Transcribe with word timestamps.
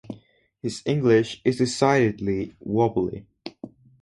His 0.63 0.81
English 0.87 1.41
is 1.45 1.59
decidedly 1.59 2.55
wobbly. 2.59 3.27